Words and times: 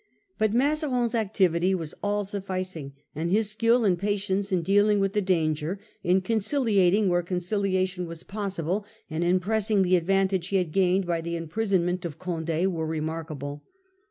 But 0.39 0.55
Mazarin's 0.55 1.13
activity 1.13 1.75
was 1.75 1.93
all 2.01 2.23
sufficing; 2.23 2.93
and 3.13 3.29
his 3.29 3.51
skill 3.51 3.85
and 3.85 3.99
patience 3.99 4.51
in 4.51 4.63
dealing 4.63 4.99
with 4.99 5.13
the 5.13 5.21
danger, 5.21 5.79
in 6.01 6.21
conciliating 6.21 7.07
where 7.07 7.21
conciliation 7.21 8.07
was 8.07 8.23
possible, 8.23 8.83
and 9.11 9.23
in 9.23 9.39
pressing 9.39 9.83
the 9.83 9.95
advantage 9.95 10.47
he 10.47 10.55
had 10.57 10.71
gained 10.71 11.05
by 11.05 11.21
the 11.21 11.35
imprisonment 11.35 12.03
of 12.03 12.17
Conde, 12.17 12.47
were 12.73 12.87
remarkable. 12.87 13.63